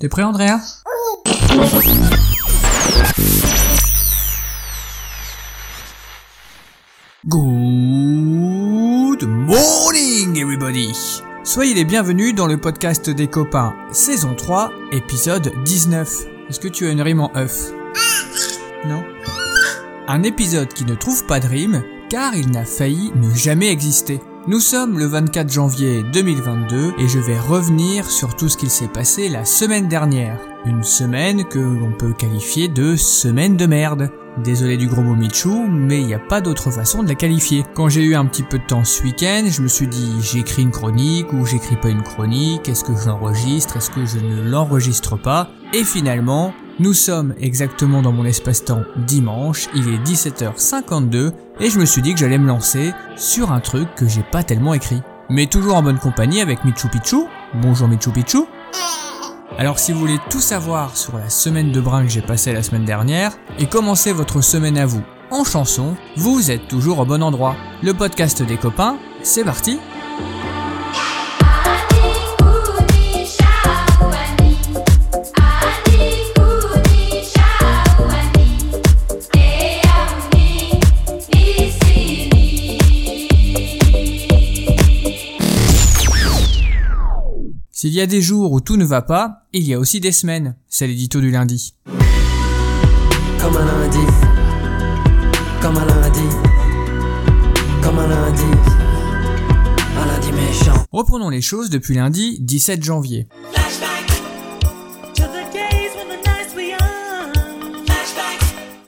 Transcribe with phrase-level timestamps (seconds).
[0.00, 0.58] T'es prêt Andrea?
[7.26, 10.90] Good morning everybody
[11.44, 16.08] Soyez les bienvenus dans le podcast des copains, saison 3, épisode 19.
[16.48, 17.70] Est-ce que tu as une rime en œuf?
[18.86, 19.04] Non?
[20.08, 24.18] Un épisode qui ne trouve pas de rime, car il n'a failli ne jamais exister.
[24.46, 28.88] Nous sommes le 24 janvier 2022 et je vais revenir sur tout ce qu'il s'est
[28.88, 30.40] passé la semaine dernière.
[30.64, 34.08] Une semaine que l'on peut qualifier de semaine de merde.
[34.42, 37.64] Désolé du gros mot mais il n'y a pas d'autre façon de la qualifier.
[37.74, 40.62] Quand j'ai eu un petit peu de temps ce week-end, je me suis dit j'écris
[40.62, 45.18] une chronique ou j'écris pas une chronique, est-ce que j'enregistre, est-ce que je ne l'enregistre
[45.18, 45.50] pas?
[45.74, 51.84] Et finalement, nous sommes exactement dans mon espace-temps dimanche, il est 17h52 et je me
[51.84, 55.02] suis dit que j'allais me lancer sur un truc que j'ai pas tellement écrit.
[55.28, 57.28] Mais toujours en bonne compagnie avec Michou Pichou.
[57.54, 58.48] Bonjour Michou Pichou.
[59.58, 62.62] Alors si vous voulez tout savoir sur la semaine de brin que j'ai passée la
[62.62, 67.22] semaine dernière et commencer votre semaine à vous en chanson, vous êtes toujours au bon
[67.22, 67.56] endroit.
[67.82, 69.78] Le podcast des copains, c'est parti
[87.80, 90.12] S'il y a des jours où tout ne va pas, il y a aussi des
[90.12, 90.54] semaines.
[90.68, 91.76] C'est l'édito du lundi.
[93.40, 94.06] Comme un lundi,
[95.62, 96.36] comme un lundi,
[97.82, 98.42] comme un lundi,
[99.96, 100.84] un lundi méchant.
[100.92, 103.28] Reprenons les choses depuis lundi 17 janvier.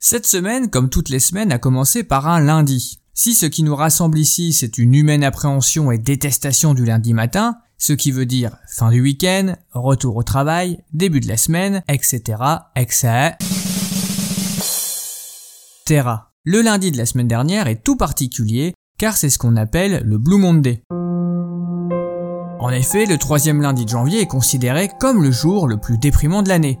[0.00, 3.00] Cette semaine, comme toutes les semaines, a commencé par un lundi.
[3.12, 7.58] Si ce qui nous rassemble ici, c'est une humaine appréhension et détestation du lundi matin,
[7.78, 12.42] ce qui veut dire fin du week-end, retour au travail, début de la semaine, etc.,
[12.76, 13.36] etc.
[16.44, 20.18] Le lundi de la semaine dernière est tout particulier, car c'est ce qu'on appelle le
[20.18, 20.82] Blue Monday.
[22.60, 26.42] En effet, le troisième lundi de janvier est considéré comme le jour le plus déprimant
[26.42, 26.80] de l'année.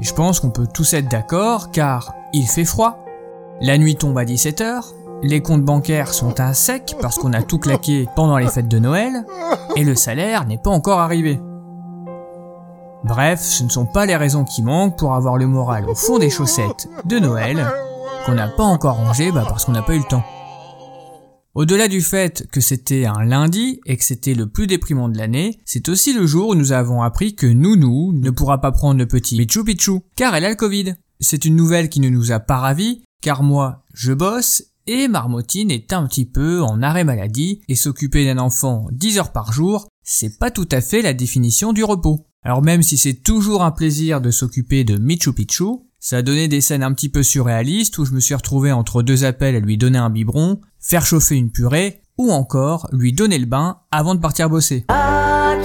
[0.00, 3.04] Je pense qu'on peut tous être d'accord, car il fait froid,
[3.60, 4.92] la nuit tombe à 17h,
[5.24, 8.78] les comptes bancaires sont à sec parce qu'on a tout claqué pendant les fêtes de
[8.78, 9.24] Noël,
[9.74, 11.40] et le salaire n'est pas encore arrivé.
[13.04, 16.18] Bref, ce ne sont pas les raisons qui manquent pour avoir le moral au fond
[16.18, 17.66] des chaussettes de Noël,
[18.26, 20.24] qu'on n'a pas encore rangé bah parce qu'on n'a pas eu le temps.
[21.54, 25.58] Au-delà du fait que c'était un lundi et que c'était le plus déprimant de l'année,
[25.64, 29.06] c'est aussi le jour où nous avons appris que Nounou ne pourra pas prendre le
[29.06, 30.94] petit Pichou Pichou, car elle a le Covid.
[31.20, 35.70] C'est une nouvelle qui ne nous a pas ravis, car moi, je bosse et Marmotine
[35.70, 39.88] est un petit peu en arrêt maladie et s'occuper d'un enfant 10 heures par jour,
[40.02, 42.26] c'est pas tout à fait la définition du repos.
[42.42, 45.64] Alors même si c'est toujours un plaisir de s'occuper de Michu Pichu,
[45.98, 49.02] ça a donné des scènes un petit peu surréalistes où je me suis retrouvé entre
[49.02, 53.38] deux appels à lui donner un biberon, faire chauffer une purée, ou encore lui donner
[53.38, 54.84] le bain avant de partir bosser.
[54.88, 55.56] Ah,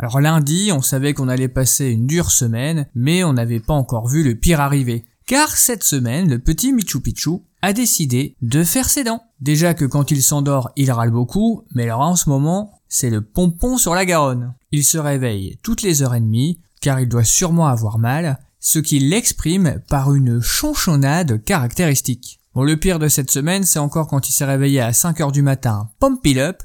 [0.00, 4.08] Alors lundi, on savait qu'on allait passer une dure semaine, mais on n'avait pas encore
[4.08, 5.04] vu le pire arriver.
[5.24, 9.22] Car cette semaine, le petit Michu Pichu a décidé de faire ses dents.
[9.40, 13.20] Déjà que quand il s'endort, il râle beaucoup, mais alors en ce moment, c'est le
[13.20, 14.54] pompon sur la Garonne.
[14.72, 18.80] Il se réveille toutes les heures et demie, car il doit sûrement avoir mal, ce
[18.80, 22.40] qui l'exprime par une chonchonnade caractéristique.
[22.54, 25.32] Bon, le pire de cette semaine, c'est encore quand il s'est réveillé à 5 heures
[25.32, 26.62] du matin, pump it up,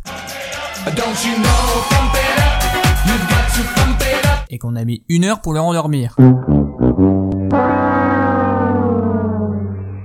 [4.49, 6.17] et qu'on a mis une heure pour le rendormir.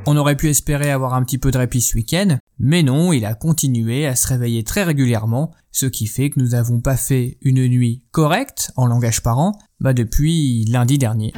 [0.07, 3.25] On aurait pu espérer avoir un petit peu de répit ce week-end, mais non, il
[3.25, 7.39] a continué à se réveiller très régulièrement, ce qui fait que nous n'avons pas fait
[7.43, 11.33] une nuit correcte en langage parent, bah depuis lundi dernier.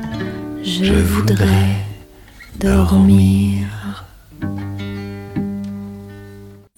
[0.62, 1.76] Je voudrais
[2.60, 3.63] dormir.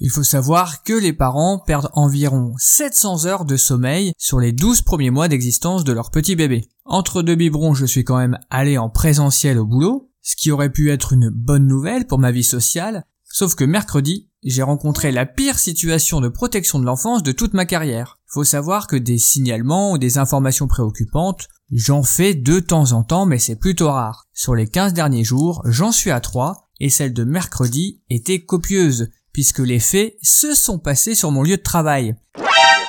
[0.06, 4.82] Il faut savoir que les parents perdent environ 700 heures de sommeil sur les 12
[4.82, 6.68] premiers mois d'existence de leur petit bébé.
[6.84, 10.70] Entre deux biberons, je suis quand même allé en présentiel au boulot, ce qui aurait
[10.70, 15.26] pu être une bonne nouvelle pour ma vie sociale, sauf que mercredi, j'ai rencontré la
[15.26, 18.20] pire situation de protection de l'enfance de toute ma carrière.
[18.28, 23.26] Faut savoir que des signalements ou des informations préoccupantes, j'en fais de temps en temps,
[23.26, 24.28] mais c'est plutôt rare.
[24.32, 29.08] Sur les 15 derniers jours, j'en suis à 3, et celle de mercredi était copieuse,
[29.36, 32.14] puisque les faits se sont passés sur mon lieu de travail.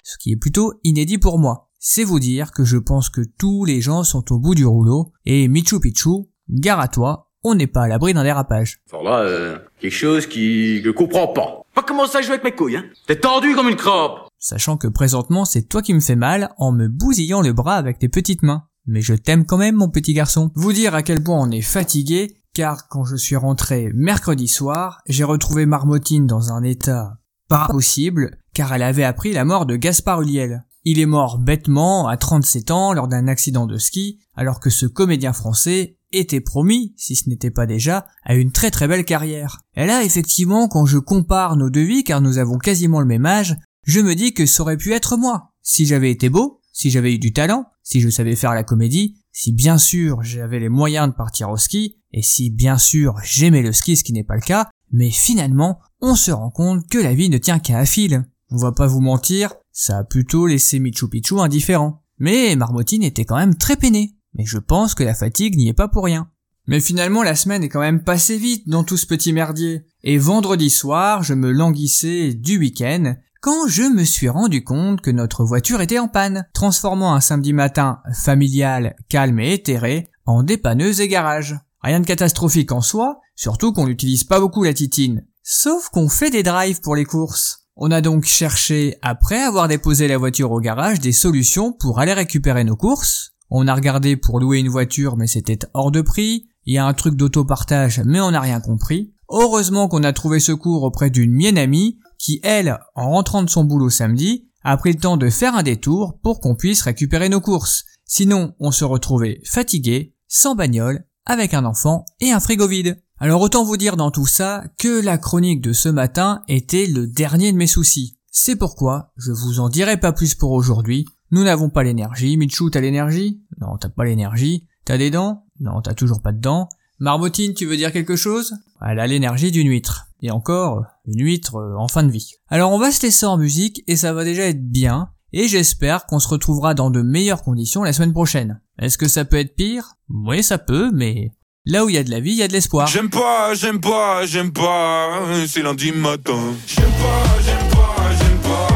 [0.01, 1.67] Ce qui est plutôt inédit pour moi.
[1.77, 5.11] C'est vous dire que je pense que tous les gens sont au bout du rouleau,
[5.25, 8.79] et Michu Pichu, gare à toi, on n'est pas à l'abri d'un dérapage.
[8.94, 11.65] Alors là, euh, quelque chose qui je comprends pas.
[11.75, 12.85] Pas commencer à jouer avec mes couilles, hein.
[13.07, 14.13] T'es tendu comme une crabe.
[14.39, 18.00] Sachant que présentement c'est toi qui me fais mal en me bousillant le bras avec
[18.00, 18.63] tes petites mains.
[18.85, 20.50] Mais je t'aime quand même mon petit garçon.
[20.55, 25.04] Vous dire à quel point on est fatigué, car quand je suis rentré mercredi soir,
[25.06, 27.19] j'ai retrouvé Marmotine dans un état
[27.50, 30.65] pas possible, car elle avait appris la mort de Gaspard Ulliel.
[30.83, 34.88] Il est mort bêtement à 37 ans lors d'un accident de ski, alors que ce
[34.88, 39.60] comédien français était promis, si ce n'était pas déjà, à une très très belle carrière.
[39.75, 43.27] Et là, effectivement, quand je compare nos deux vies, car nous avons quasiment le même
[43.27, 45.53] âge, je me dis que ça aurait pu être moi.
[45.62, 49.19] Si j'avais été beau, si j'avais eu du talent, si je savais faire la comédie,
[49.31, 53.61] si bien sûr j'avais les moyens de partir au ski, et si bien sûr j'aimais
[53.61, 56.97] le ski, ce qui n'est pas le cas, mais finalement, on se rend compte que
[56.97, 58.25] la vie ne tient qu'à un fil.
[58.49, 62.01] On va pas vous mentir, ça a plutôt laissé Michu Picchu indifférent.
[62.17, 64.15] Mais Marmotine était quand même très peiné.
[64.33, 66.31] Mais je pense que la fatigue n'y est pas pour rien.
[66.65, 69.85] Mais finalement, la semaine est quand même passée vite dans tout ce petit merdier.
[70.01, 75.11] Et vendredi soir, je me languissais du week-end quand je me suis rendu compte que
[75.11, 80.99] notre voiture était en panne, transformant un samedi matin familial, calme et éthéré en dépanneuse
[80.99, 81.55] et garage.
[81.81, 85.25] Rien de catastrophique en soi, surtout qu'on n'utilise pas beaucoup la titine.
[85.44, 87.68] Sauf qu'on fait des drives pour les courses.
[87.75, 92.13] On a donc cherché, après avoir déposé la voiture au garage, des solutions pour aller
[92.13, 93.33] récupérer nos courses.
[93.50, 96.50] On a regardé pour louer une voiture mais c'était hors de prix.
[96.65, 99.13] Il y a un truc d'autopartage mais on n'a rien compris.
[99.29, 103.63] Heureusement qu'on a trouvé secours auprès d'une mienne amie qui, elle, en rentrant de son
[103.63, 107.41] boulot samedi, a pris le temps de faire un détour pour qu'on puisse récupérer nos
[107.41, 107.85] courses.
[108.06, 113.00] Sinon, on se retrouvait fatigué, sans bagnole, avec un enfant et un frigo vide.
[113.19, 117.06] Alors autant vous dire dans tout ça que la chronique de ce matin était le
[117.06, 118.18] dernier de mes soucis.
[118.31, 121.06] C'est pourquoi je vous en dirai pas plus pour aujourd'hui.
[121.31, 122.38] Nous n'avons pas l'énergie.
[122.38, 123.41] Michou, t'as l'énergie?
[123.59, 124.65] Non, t'as pas l'énergie.
[124.85, 125.45] T'as des dents?
[125.59, 126.69] Non, t'as toujours pas de dents.
[127.00, 128.56] Marmotine, tu veux dire quelque chose?
[128.81, 130.07] Elle a l'énergie d'une huître.
[130.21, 132.35] Et encore, une huître euh, en fin de vie.
[132.47, 135.09] Alors on va se laisser en musique et ça va déjà être bien.
[135.39, 138.60] Et j'espère qu'on se retrouvera dans de meilleures conditions la semaine prochaine.
[138.80, 139.94] Est-ce que ça peut être pire?
[140.10, 141.30] Oui, ça peut, mais
[141.63, 142.88] là où il y a de la vie, il y a de l'espoir.
[142.88, 146.42] J'aime pas, j'aime pas, j'aime pas, c'est lundi matin.
[146.66, 148.68] J'aime pas, j'aime pas, j'aime pas,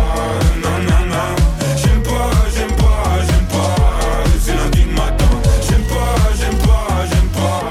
[0.61, 1.35] non, non, non.
[1.77, 5.29] J'aime pas, j'aime pas, j'aime pas, c'est lundi matin.
[5.67, 7.63] J'aime pas, j'aime pas, j'aime pas,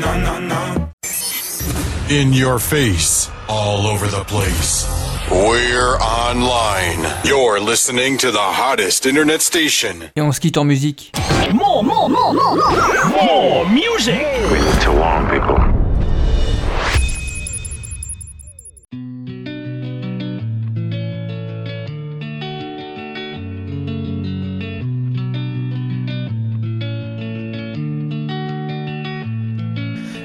[0.00, 0.88] non, non, non.
[2.08, 5.01] In your face, all over the place.
[5.32, 7.08] We're online.
[7.24, 10.10] You're listening to the hottest internet station.
[10.14, 11.10] Et on se quitte en musique.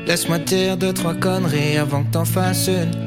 [0.06, 3.07] Laisse-moi te dire deux, trois conneries avant que t'en fasses une.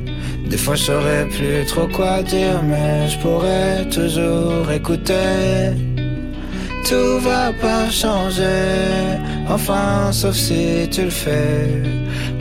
[0.51, 5.71] Des fois je saurais plus trop quoi dire, mais je pourrais toujours écouter.
[6.89, 9.17] Tout va pas changer,
[9.47, 11.69] enfin sauf si tu le fais.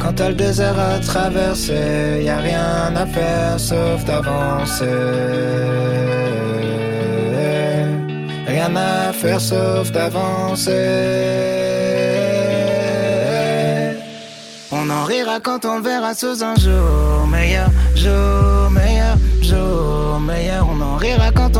[0.01, 4.87] Quand t'as le désert à traverser, y a rien à faire sauf d'avancer.
[8.49, 10.71] Rien à faire sauf d'avancer.
[14.73, 20.67] On en rira quand on verra sous un jour meilleur, jour meilleur, jour meilleur.
[20.71, 21.60] On en rira quand on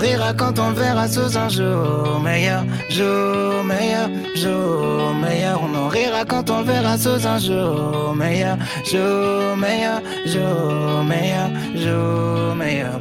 [0.00, 5.60] Rira quand on verra sous un jour meilleur, jour meilleur, jour meilleur.
[5.62, 8.56] On en rira quand on verra sous un jour meilleur,
[8.90, 13.00] jour meilleur, jour meilleur, jour meilleur.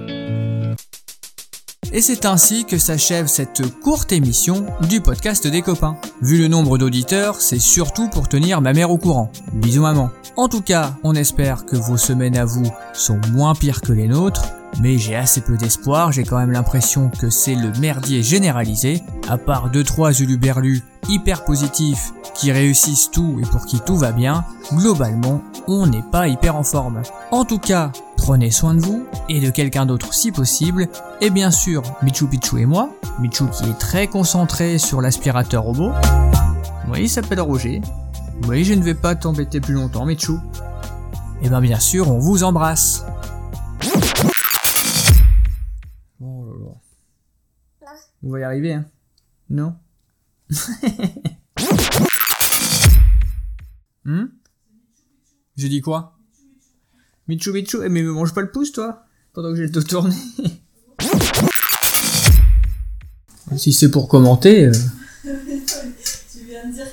[1.91, 5.95] Et c'est ainsi que s'achève cette courte émission du podcast des copains.
[6.21, 9.31] Vu le nombre d'auditeurs, c'est surtout pour tenir ma mère au courant.
[9.53, 10.11] Bisous maman.
[10.35, 14.07] En tout cas, on espère que vos semaines à vous sont moins pires que les
[14.07, 19.03] nôtres, mais j'ai assez peu d'espoir, j'ai quand même l'impression que c'est le merdier généralisé,
[19.27, 24.45] à part 2-3 uluberlus hyper positifs qui réussissent tout et pour qui tout va bien,
[24.73, 27.01] globalement, on n'est pas hyper en forme.
[27.31, 30.87] En tout cas, prenez soin de vous et de quelqu'un d'autre si possible,
[31.21, 35.91] et bien sûr Michou Pichou et moi, Michou qui est très concentré sur l'aspirateur robot.
[36.91, 37.81] Oui, il s'appelle Roger.
[38.47, 40.39] Oui, je ne vais pas t'embêter plus longtemps, Michou.
[41.41, 43.05] Et bien bien sûr, on vous embrasse.
[48.23, 48.85] On va y arriver, hein.
[49.49, 49.75] Non.
[54.05, 54.25] Hmm?
[55.55, 56.17] J'ai dit quoi?
[57.27, 59.83] Michou Michou, eh, mais me mange pas le pouce toi Pendant que j'ai le dos
[59.83, 60.15] tourné.
[63.57, 64.65] si c'est pour commenter...
[64.65, 64.71] euh,
[65.21, 66.87] tu viens de dire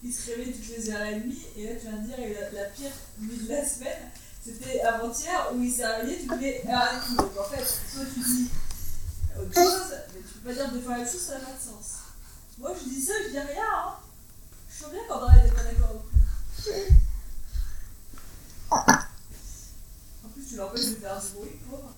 [0.00, 2.22] qu'il se réveille toutes les heures et demie, et là tu viens de dire que
[2.56, 3.98] la, la pire nuit de la semaine,
[4.44, 7.14] c'était avant-hier où il s'est réveillé, tu voulais arrêter.
[7.16, 8.48] Donc en fait, soit tu dis
[9.36, 11.58] autre chose, mais tu peux pas dire deux fois la même ça n'a pas de
[11.58, 11.86] sens.
[12.58, 13.94] Moi je dis ça, je dis rien, hein.
[14.70, 16.18] Je sens bien quand on n'est pas d'accord au plus.
[18.70, 21.94] En plus, tu l'empêches de faire du bruit, pauvre.